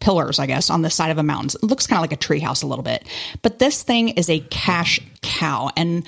[0.00, 1.60] pillars, I guess, on the side of a mountain.
[1.62, 3.06] It looks kind of like a treehouse a little bit.
[3.42, 5.70] But this thing is a cash cow.
[5.76, 6.06] And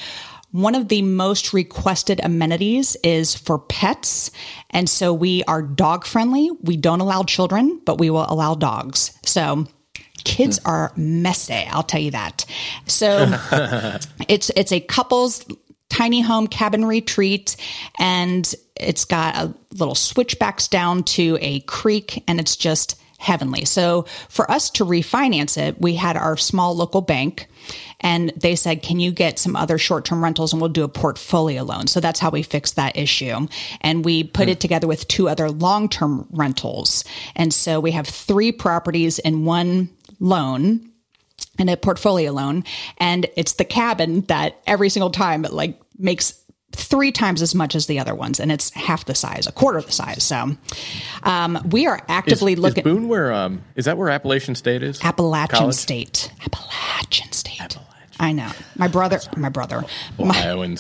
[0.52, 4.30] one of the most requested amenities is for pets.
[4.70, 6.50] And so we are dog friendly.
[6.62, 9.18] We don't allow children, but we will allow dogs.
[9.24, 9.66] So
[10.24, 10.68] kids hmm.
[10.68, 12.44] are messy, I'll tell you that.
[12.86, 13.26] So
[14.28, 15.44] it's it's a couple's
[15.88, 17.56] tiny home cabin retreat
[17.98, 23.64] and it's got a little switchbacks down to a creek and it's just heavenly.
[23.64, 27.46] So for us to refinance it, we had our small local bank
[28.00, 30.88] and they said, can you get some other short term rentals and we'll do a
[30.88, 31.86] portfolio loan?
[31.86, 33.46] So that's how we fixed that issue.
[33.80, 34.60] And we put it hmm.
[34.60, 37.04] together with two other long term rentals.
[37.36, 40.90] And so we have three properties in one loan
[41.58, 42.64] and a portfolio loan.
[42.98, 46.41] And it's the cabin that every single time it like makes
[46.72, 49.78] three times as much as the other ones, and it's half the size, a quarter
[49.78, 50.22] of the size.
[50.22, 50.56] So
[51.22, 52.86] um, we are actively is, looking.
[52.86, 55.02] Is Boone where um, is that where Appalachian State is?
[55.02, 55.76] Appalachian College?
[55.76, 56.32] State.
[56.44, 57.60] Appalachian State.
[57.60, 57.92] Appalachian.
[58.22, 58.50] I know.
[58.76, 59.84] My brother, my brother,
[60.16, 60.76] my,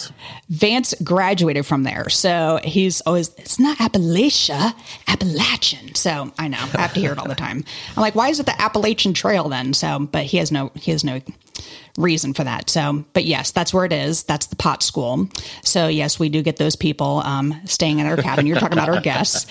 [0.48, 2.08] Vance graduated from there.
[2.08, 4.72] So he's always, it's not Appalachia,
[5.08, 5.96] Appalachian.
[5.96, 6.58] So I know.
[6.58, 7.64] I have to hear it all the time.
[7.96, 9.74] I'm like, why is it the Appalachian Trail then?
[9.74, 11.20] So, but he has no, he has no
[11.96, 12.70] reason for that.
[12.70, 14.24] So, but yes, that's where it is.
[14.24, 15.28] That's the pot school.
[15.62, 18.46] So yes, we do get those people um, staying in our cabin.
[18.46, 19.46] You're talking about our guests.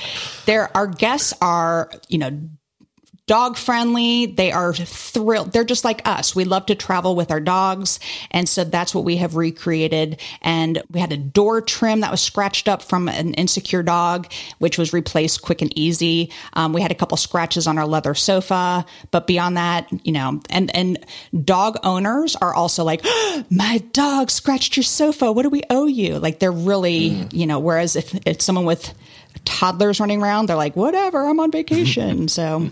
[0.45, 2.39] There, our guests are, you know,
[3.31, 4.25] dog friendly.
[4.25, 5.53] They are thrilled.
[5.53, 6.35] They're just like us.
[6.35, 7.97] We love to travel with our dogs.
[8.29, 10.19] And so that's what we have recreated.
[10.41, 14.77] And we had a door trim that was scratched up from an insecure dog, which
[14.77, 16.29] was replaced quick and easy.
[16.55, 20.41] Um, we had a couple scratches on our leather sofa, but beyond that, you know,
[20.49, 20.99] and, and
[21.45, 25.31] dog owners are also like, oh, my dog scratched your sofa.
[25.31, 26.19] What do we owe you?
[26.19, 27.33] Like they're really, mm.
[27.33, 28.93] you know, whereas if it's someone with,
[29.45, 32.27] toddlers running around, they're like, whatever, I'm on vacation.
[32.29, 32.69] so,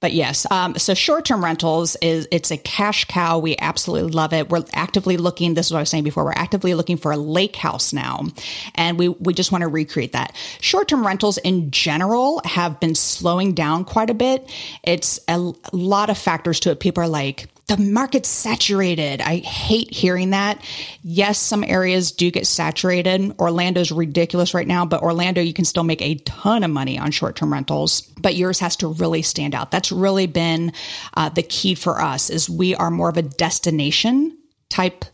[0.00, 3.38] but yes, um, so short-term rentals is it's a cash cow.
[3.38, 4.50] We absolutely love it.
[4.50, 5.54] We're actively looking.
[5.54, 6.24] This is what I was saying before.
[6.24, 8.26] We're actively looking for a lake house now,
[8.74, 10.36] and we we just want to recreate that.
[10.60, 14.50] Short-term rentals in general have been slowing down quite a bit.
[14.84, 15.38] It's a,
[15.72, 16.80] a lot of factors to it.
[16.80, 19.20] People are like the market's saturated.
[19.20, 20.62] I hate hearing that.
[21.02, 23.34] Yes, some areas do get saturated.
[23.40, 27.10] Orlando's ridiculous right now, but Orlando, you can still make a ton of money on
[27.10, 29.72] short term rentals, but yours has to really stand out.
[29.72, 30.72] That's really been
[31.14, 35.04] uh, the key for us is we are more of a destination type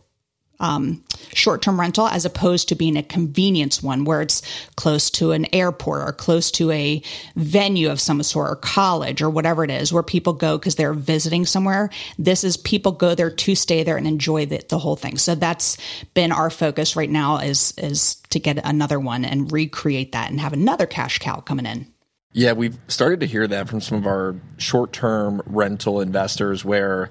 [0.62, 1.02] um,
[1.34, 4.42] short term rental as opposed to being a convenience one where it's
[4.76, 7.02] close to an airport or close to a
[7.36, 10.94] venue of some sort or college or whatever it is where people go because they're
[10.94, 11.90] visiting somewhere.
[12.18, 15.18] This is people go there to stay there and enjoy the, the whole thing.
[15.18, 15.76] So that's
[16.14, 20.40] been our focus right now is, is to get another one and recreate that and
[20.40, 21.86] have another cash cow coming in.
[22.34, 27.10] Yeah, we've started to hear that from some of our short term rental investors where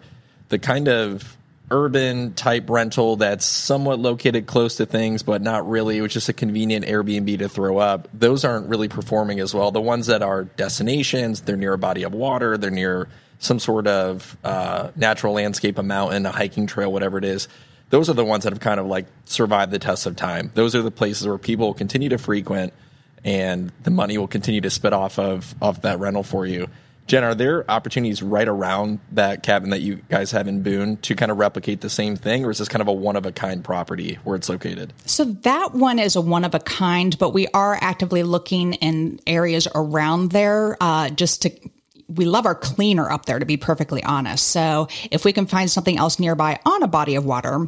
[0.49, 1.37] the kind of
[1.71, 5.97] urban type rental that's somewhat located close to things, but not really.
[5.97, 8.07] It was just a convenient Airbnb to throw up.
[8.13, 9.71] Those aren't really performing as well.
[9.71, 13.07] The ones that are destinations, they're near a body of water, they're near
[13.39, 17.47] some sort of uh, natural landscape, a mountain, a hiking trail, whatever it is.
[17.89, 20.51] Those are the ones that have kind of like survived the test of time.
[20.53, 22.73] Those are the places where people will continue to frequent
[23.23, 26.67] and the money will continue to spit off of off that rental for you.
[27.07, 31.15] Jen, are there opportunities right around that cabin that you guys have in Boone to
[31.15, 33.31] kind of replicate the same thing, or is this kind of a one of a
[33.31, 34.93] kind property where it's located?
[35.05, 39.19] So that one is a one of a kind, but we are actively looking in
[39.27, 41.51] areas around there uh, just to
[42.07, 44.49] we love our cleaner up there to be perfectly honest.
[44.49, 47.67] So if we can find something else nearby on a body of water,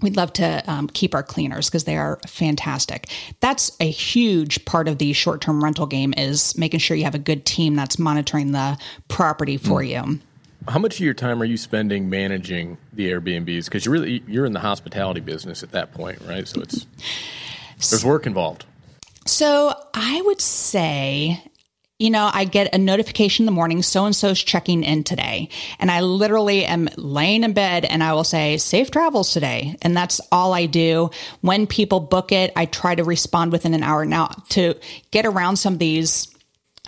[0.00, 3.08] We'd love to um, keep our cleaners because they are fantastic.
[3.40, 7.18] That's a huge part of the short-term rental game is making sure you have a
[7.20, 9.88] good team that's monitoring the property for mm.
[9.88, 10.20] you.
[10.68, 13.64] How much of your time are you spending managing the Airbnbs?
[13.64, 16.46] Because you're really you're in the hospitality business at that point, right?
[16.46, 16.86] So it's
[17.90, 18.66] there's work involved.
[19.24, 21.42] So I would say
[21.98, 25.48] you know, I get a notification in the morning, so and so's checking in today.
[25.80, 29.76] And I literally am laying in bed and I will say, safe travels today.
[29.82, 31.10] And that's all I do.
[31.40, 34.04] When people book it, I try to respond within an hour.
[34.04, 34.74] Now, to
[35.10, 36.32] get around some of these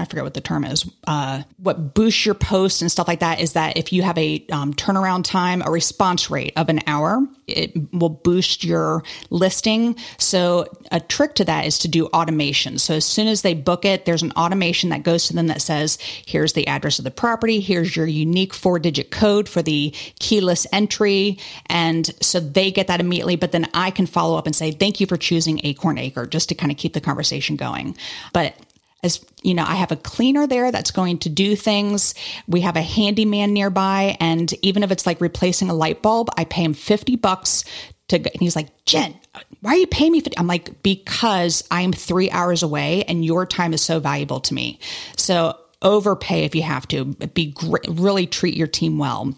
[0.01, 3.39] I forget what the term is, uh, what boosts your post and stuff like that
[3.41, 7.27] is that if you have a um, turnaround time, a response rate of an hour,
[7.47, 9.97] it will boost your listing.
[10.17, 12.79] So a trick to that is to do automation.
[12.79, 15.61] So as soon as they book it, there's an automation that goes to them that
[15.61, 19.95] says, here's the address of the property, here's your unique four digit code for the
[20.19, 21.39] keyless entry.
[21.67, 24.99] And so they get that immediately, but then I can follow up and say, thank
[24.99, 27.97] you for choosing Acorn Acre just to kind of keep the conversation going.
[28.33, 28.55] But
[29.03, 32.15] as you know, I have a cleaner there that's going to do things.
[32.47, 34.17] We have a handyman nearby.
[34.21, 37.65] And even if it's like replacing a light bulb, I pay him 50 bucks
[38.09, 38.31] to, go.
[38.33, 39.19] and he's like, Jen,
[39.61, 40.39] why are you paying me 50?
[40.39, 44.79] I'm like, because I'm three hours away and your time is so valuable to me.
[45.17, 49.35] So overpay if you have to, be great, really treat your team well,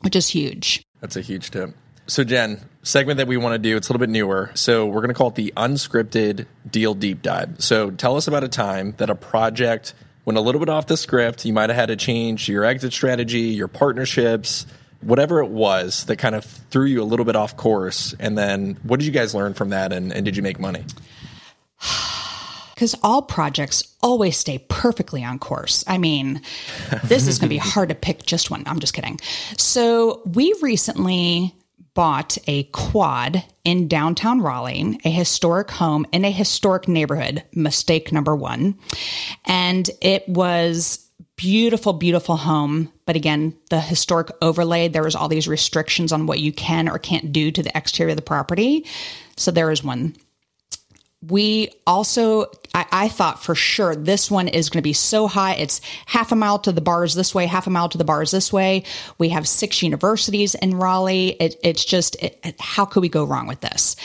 [0.00, 0.82] which is huge.
[1.00, 1.74] That's a huge tip.
[2.08, 4.50] So, Jen, segment that we want to do, it's a little bit newer.
[4.54, 7.56] So, we're going to call it the unscripted deal deep dive.
[7.58, 9.92] So, tell us about a time that a project
[10.24, 11.44] went a little bit off the script.
[11.44, 14.66] You might have had to change your exit strategy, your partnerships,
[15.02, 18.14] whatever it was that kind of threw you a little bit off course.
[18.18, 19.92] And then, what did you guys learn from that?
[19.92, 20.84] And, and did you make money?
[22.74, 25.84] because all projects always stay perfectly on course.
[25.86, 26.40] I mean,
[27.04, 28.62] this is going to be hard to pick just one.
[28.66, 29.20] I'm just kidding.
[29.58, 31.54] So, we recently
[31.98, 37.42] bought a quad in downtown Raleigh, a historic home in a historic neighborhood.
[37.56, 38.78] Mistake number one.
[39.46, 42.92] And it was beautiful, beautiful home.
[43.04, 47.00] But again, the historic overlay, there was all these restrictions on what you can or
[47.00, 48.86] can't do to the exterior of the property.
[49.36, 50.14] So there is one
[51.26, 55.54] we also I, I, thought for sure this one is going to be so high.
[55.54, 58.30] It's half a mile to the bars this way half a mile to the bars
[58.30, 58.84] this way.
[59.18, 61.30] We have six universities in raleigh.
[61.40, 63.96] It, it's just it, how could we go wrong with this?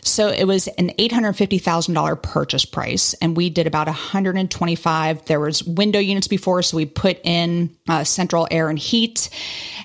[0.00, 5.98] So it was an $850000 purchase price and we did about 125 there was window
[5.98, 9.28] units before so we put in uh, central air and heat.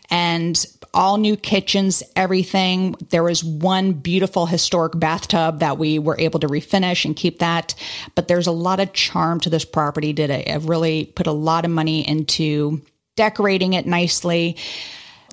[0.10, 0.65] And
[0.97, 2.95] all new kitchens, everything.
[3.10, 7.75] There was one beautiful historic bathtub that we were able to refinish and keep that.
[8.15, 10.12] But there's a lot of charm to this property.
[10.12, 12.81] Did I really put a lot of money into
[13.15, 14.57] decorating it nicely.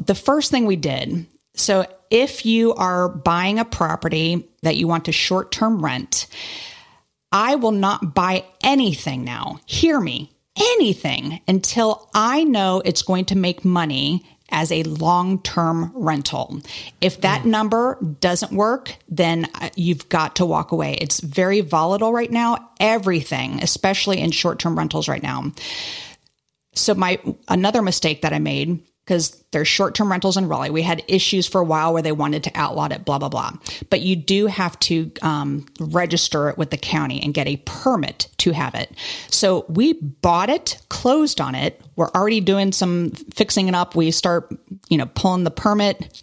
[0.05, 5.07] The first thing we did so if you are buying a property that you want
[5.07, 6.27] to short term rent,
[7.33, 9.61] I will not buy anything now.
[9.67, 15.91] Hear me, anything until I know it's going to make money as a long term
[15.95, 16.61] rental.
[17.01, 17.47] If that mm.
[17.47, 20.97] number doesn't work, then uh, you've got to walk away.
[21.01, 25.53] It's very volatile right now, everything, especially in short term rentals right now.
[26.75, 30.71] So, my another mistake that I made because there's short term rentals in Raleigh.
[30.71, 33.53] We had issues for a while where they wanted to outlaw it, blah, blah, blah.
[33.91, 38.29] But you do have to um, register it with the county and get a permit
[38.39, 38.91] to have it.
[39.29, 41.81] So we bought it, closed on it.
[41.97, 43.95] We're already doing some fixing it up.
[43.95, 44.49] We start,
[44.89, 46.23] you know, pulling the permit.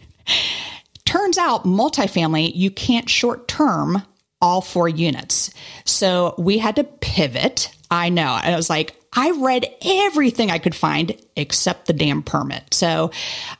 [1.06, 4.02] Turns out, multifamily, you can't short term
[4.41, 5.54] all four units.
[5.86, 7.72] So we had to pivot.
[7.91, 8.39] I know.
[8.41, 12.74] I was like, I read everything I could find except the damn permit.
[12.74, 13.12] So,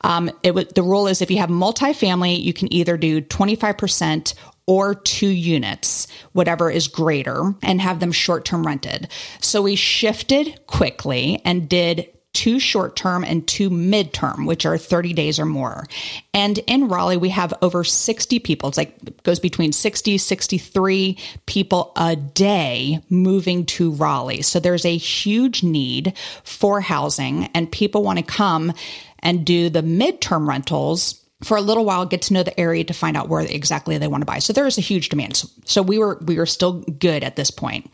[0.02, 4.34] um, it the rule is if you have multifamily, you can either do 25%
[4.66, 9.08] or two units, whatever is greater, and have them short term rented.
[9.40, 14.78] So we shifted quickly and did two short term and two mid term, which are
[14.78, 15.86] 30 days or more.
[16.32, 18.68] And in Raleigh, we have over 60 people.
[18.68, 24.42] It's like it goes between 60, 63 people a day moving to Raleigh.
[24.42, 26.14] So there's a huge need
[26.44, 28.72] for housing and people want to come
[29.18, 32.94] and do the midterm rentals for a little while get to know the area to
[32.94, 35.48] find out where exactly they want to buy so there is a huge demand so,
[35.64, 37.90] so we were we were still good at this point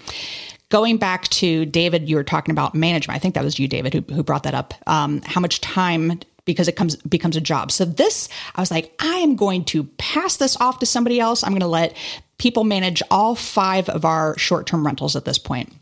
[0.70, 3.16] going back to David, you were talking about management.
[3.16, 4.74] I think that was you, David, who, who brought that up.
[4.86, 7.70] Um, how much time because it comes becomes a job.
[7.70, 11.44] So this, I was like, I am going to pass this off to somebody else.
[11.44, 11.94] I'm going to let
[12.38, 15.72] people manage all five of our short term rentals at this point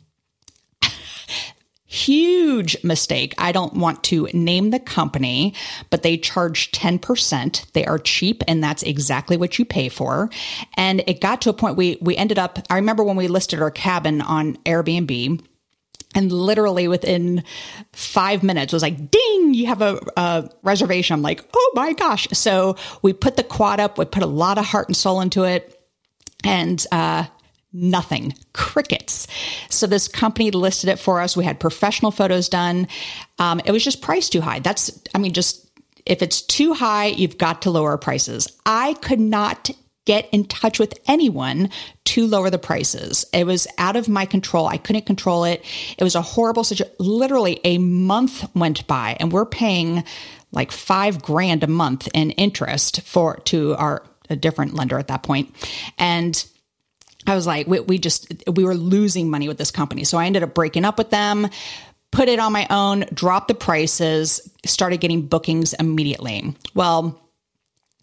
[1.87, 3.35] huge mistake.
[3.39, 5.55] I don't want to name the company,
[5.89, 7.73] but they charge 10%.
[7.73, 10.29] They are cheap and that's exactly what you pay for.
[10.77, 13.63] And it got to a point we we ended up I remember when we listed
[13.63, 15.45] our cabin on Airbnb
[16.15, 17.45] and literally within
[17.93, 22.27] five minutes was like ding you have a, a, reservation i'm like oh my gosh
[22.33, 25.45] so we put the quad up we put a lot of heart and soul into
[25.45, 25.77] it
[26.45, 27.25] and uh,
[27.77, 29.27] nothing, crickets.
[29.69, 31.37] So this company listed it for us.
[31.37, 32.89] We had professional photos done.
[33.39, 34.61] Um, it was just priced too high.
[34.61, 35.69] That's, I mean, just
[36.07, 38.49] if it's too high, you've got to lower prices.
[38.65, 39.71] I could not
[40.07, 41.69] get in touch with anyone
[42.05, 43.25] to lower the prices.
[43.33, 44.69] It was out of my control.
[44.69, 45.65] I couldn't control it.
[45.99, 46.95] It was a horrible situation.
[47.01, 50.05] Literally a month went by and we're paying
[50.53, 55.23] like five grand a month in interest for to our a different lender at that
[55.23, 55.55] point.
[55.99, 56.45] And
[57.27, 60.05] I was like, we, we just, we were losing money with this company.
[60.05, 61.49] So I ended up breaking up with them,
[62.11, 66.55] put it on my own, dropped the prices, started getting bookings immediately.
[66.75, 67.21] Well,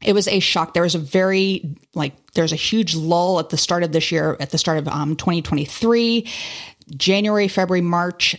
[0.01, 0.73] it was a shock.
[0.73, 4.35] There was a very, like, there's a huge lull at the start of this year,
[4.39, 6.27] at the start of um, 2023,
[6.95, 8.35] January, February, March,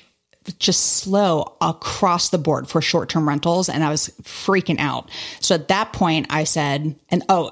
[0.58, 3.68] just slow across the board for short term rentals.
[3.68, 5.10] And I was freaking out.
[5.40, 7.50] So at that point, I said, and oh,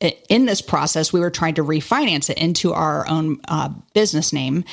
[0.00, 4.64] in this process, we were trying to refinance it into our own uh, business name.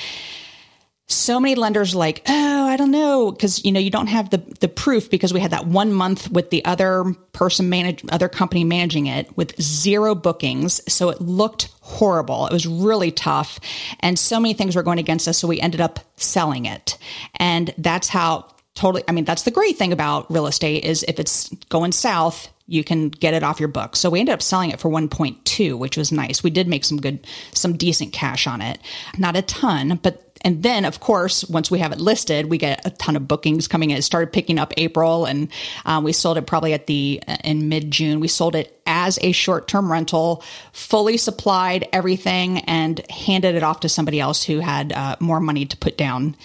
[1.08, 4.38] So many lenders like, oh, I don't know, because you know you don't have the
[4.60, 8.64] the proof because we had that one month with the other person manage other company
[8.64, 12.48] managing it with zero bookings, so it looked horrible.
[12.48, 13.60] It was really tough,
[14.00, 15.38] and so many things were going against us.
[15.38, 16.98] So we ended up selling it,
[17.36, 19.04] and that's how totally.
[19.08, 22.84] I mean, that's the great thing about real estate is if it's going south, you
[22.84, 23.96] can get it off your book.
[23.96, 26.44] So we ended up selling it for 1.2, which was nice.
[26.44, 28.80] We did make some good, some decent cash on it.
[29.18, 32.86] Not a ton, but And then, of course, once we have it listed, we get
[32.86, 33.98] a ton of bookings coming in.
[33.98, 35.48] It started picking up April, and
[35.86, 38.20] um, we sold it probably at the in mid June.
[38.20, 43.80] We sold it as a short term rental, fully supplied everything, and handed it off
[43.82, 46.36] to somebody else who had uh, more money to put down.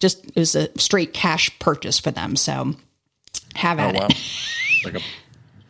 [0.00, 2.34] Just it was a straight cash purchase for them.
[2.34, 2.74] So
[3.54, 4.06] have at wow.
[4.08, 4.16] it.
[4.84, 5.00] like a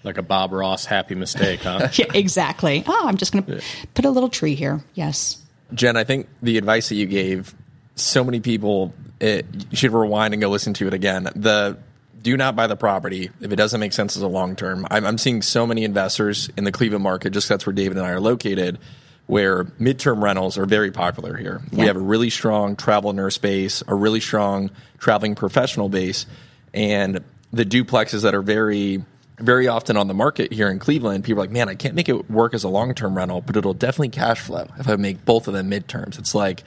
[0.03, 1.89] like a Bob Ross happy mistake, huh?
[1.95, 2.83] yeah, exactly.
[2.87, 3.63] Oh, I'm just going to
[3.95, 4.83] put a little tree here.
[4.95, 5.39] Yes.
[5.75, 7.55] Jen, I think the advice that you gave,
[7.95, 11.29] so many people, it, you should rewind and go listen to it again.
[11.35, 11.79] The
[12.23, 14.87] do not buy the property if it doesn't make sense as a long term.
[14.91, 18.07] I'm, I'm, seeing so many investors in the Cleveland market, just that's where David and
[18.07, 18.79] I are located,
[19.27, 21.63] where midterm rentals are very popular here.
[21.71, 21.79] Yeah.
[21.79, 26.27] We have a really strong travel nurse base, a really strong traveling professional base,
[26.75, 29.03] and the duplexes that are very
[29.41, 32.09] very often on the market here in Cleveland, people are like, man, I can't make
[32.09, 35.25] it work as a long term rental, but it'll definitely cash flow if I make
[35.25, 36.19] both of them midterms.
[36.19, 36.63] It's like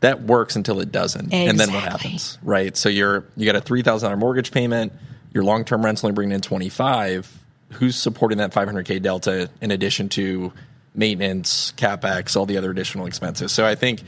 [0.00, 1.48] that works until it doesn't, exactly.
[1.48, 2.76] and then what happens, right?
[2.76, 4.92] So you're you got a three thousand dollar mortgage payment,
[5.32, 7.30] your long term rent's only bringing in twenty five.
[7.72, 10.52] Who's supporting that five hundred k delta in addition to
[10.94, 13.50] maintenance, capex, all the other additional expenses?
[13.50, 14.02] So I think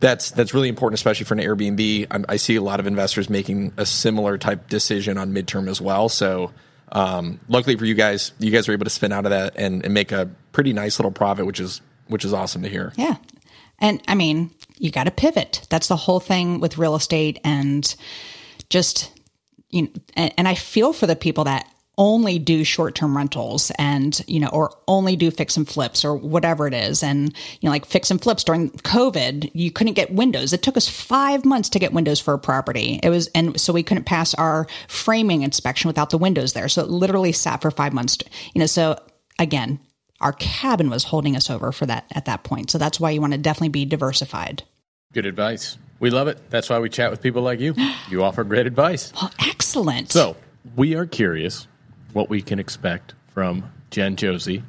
[0.00, 2.06] that's that's really important, especially for an Airbnb.
[2.10, 5.80] I'm, I see a lot of investors making a similar type decision on midterm as
[5.80, 6.08] well.
[6.08, 6.52] So
[6.92, 9.84] um, luckily for you guys, you guys were able to spin out of that and,
[9.84, 12.92] and make a pretty nice little profit, which is which is awesome to hear.
[12.96, 13.16] Yeah,
[13.78, 15.66] and I mean, you got to pivot.
[15.70, 17.94] That's the whole thing with real estate, and
[18.68, 19.12] just
[19.70, 21.66] you know, and, and I feel for the people that
[22.00, 26.66] only do short-term rentals and you know or only do fix and flips or whatever
[26.66, 27.02] it is.
[27.02, 27.28] And
[27.60, 30.52] you know like fix and flips during covid you couldn't get windows.
[30.52, 32.98] It took us 5 months to get windows for a property.
[33.02, 36.68] It was and so we couldn't pass our framing inspection without the windows there.
[36.68, 38.16] So it literally sat for 5 months.
[38.16, 38.98] To, you know so
[39.38, 39.78] again
[40.22, 42.70] our cabin was holding us over for that at that point.
[42.70, 44.62] So that's why you want to definitely be diversified.
[45.12, 45.76] Good advice.
[45.98, 46.50] We love it.
[46.50, 47.74] That's why we chat with people like you.
[48.08, 49.12] You offer great advice.
[49.20, 50.12] Well excellent.
[50.12, 50.36] So
[50.76, 51.66] we are curious
[52.12, 54.62] what we can expect from Jen, Josey,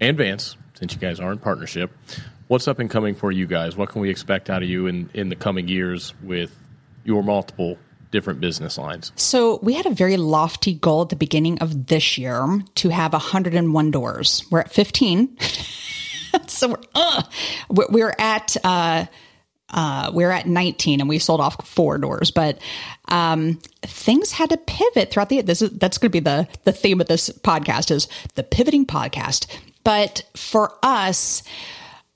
[0.00, 1.90] and Vance, since you guys are in partnership.
[2.48, 3.76] What's up and coming for you guys?
[3.76, 6.54] What can we expect out of you in, in the coming years with
[7.04, 7.78] your multiple
[8.10, 9.12] different business lines?
[9.16, 13.12] So we had a very lofty goal at the beginning of this year to have
[13.12, 14.44] 101 doors.
[14.50, 15.38] We're at 15.
[16.46, 17.22] so we're, uh,
[17.70, 19.06] we're at, uh,
[19.74, 22.58] uh, we're at 19 and we sold off four doors, but
[23.08, 25.42] um, things had to pivot throughout the.
[25.42, 28.86] This is that's going to be the the theme of this podcast is the pivoting
[28.86, 29.46] podcast.
[29.82, 31.42] But for us,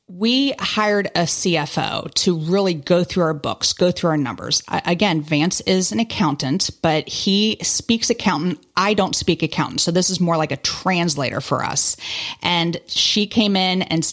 [0.06, 4.62] we hired a CFO to really go through our books, go through our numbers.
[4.68, 8.64] Again, Vance is an accountant, but he speaks accountant.
[8.76, 9.80] I don't speak accountant.
[9.80, 11.96] So this is more like a translator for us.
[12.40, 14.10] And she came in and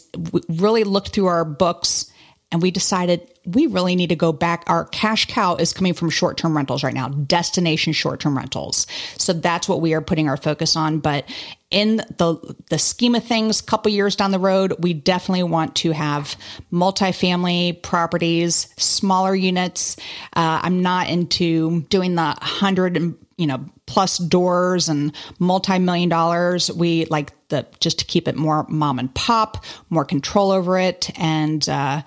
[0.49, 2.11] really looked through our books
[2.51, 4.63] and we decided we really need to go back.
[4.67, 8.87] Our cash cow is coming from short term rentals right now, destination short term rentals.
[9.17, 10.99] So that's what we are putting our focus on.
[10.99, 11.25] But
[11.71, 15.75] in the the scheme of things, a couple years down the road, we definitely want
[15.77, 16.35] to have
[16.71, 19.97] multifamily properties, smaller units.
[20.35, 26.71] Uh, I'm not into doing the hundred and you know plus doors and multi-million dollars
[26.71, 31.11] we like the just to keep it more mom and pop more control over it
[31.19, 32.01] and uh,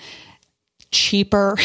[0.90, 1.56] cheaper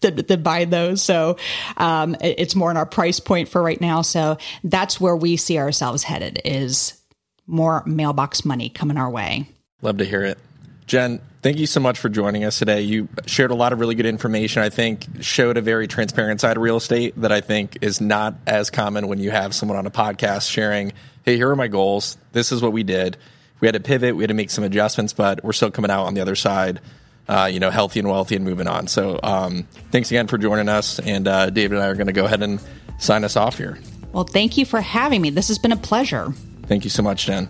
[0.00, 1.02] to, to, buy those.
[1.02, 1.36] So
[1.76, 4.02] um, it, it's more in our price point for right now.
[4.02, 7.00] So that's where we see ourselves headed is
[7.46, 9.48] more mailbox money coming our way.
[9.82, 10.38] Love to hear it.
[10.86, 12.82] Jen, thank you so much for joining us today.
[12.82, 14.62] You shared a lot of really good information.
[14.62, 18.34] I think showed a very transparent side of real estate that I think is not
[18.46, 20.92] as common when you have someone on a podcast sharing,
[21.24, 22.18] "Hey, here are my goals.
[22.32, 23.16] This is what we did.
[23.60, 24.14] We had to pivot.
[24.14, 26.80] We had to make some adjustments, but we're still coming out on the other side
[27.28, 28.86] uh, you know, healthy and wealthy and moving on.
[28.86, 30.98] So um, thanks again for joining us.
[30.98, 32.60] And uh, David and I are going to go ahead and
[32.98, 33.78] sign us off here.
[34.12, 35.30] Well, thank you for having me.
[35.30, 36.32] This has been a pleasure.
[36.66, 37.48] Thank you so much, Jen.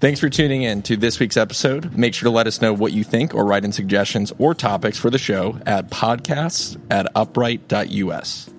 [0.00, 1.96] Thanks for tuning in to this week's episode.
[1.96, 4.96] Make sure to let us know what you think or write in suggestions or topics
[4.96, 8.50] for the show at podcasts at upright.us.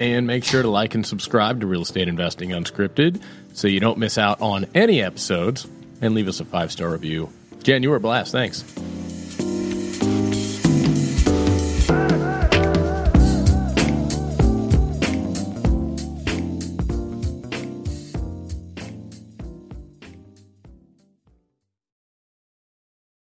[0.00, 3.22] And make sure to like and subscribe to Real Estate Investing Unscripted
[3.52, 5.68] so you don't miss out on any episodes
[6.00, 7.30] and leave us a five star review.
[7.62, 8.32] Jen, you were a blast.
[8.32, 8.64] Thanks.